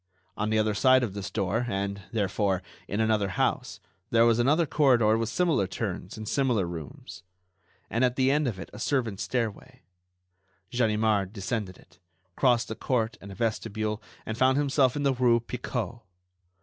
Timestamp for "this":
1.13-1.29